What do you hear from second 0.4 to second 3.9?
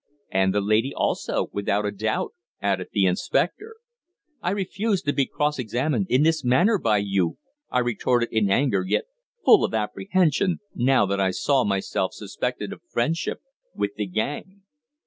the lady also, without a doubt!" added the inspector.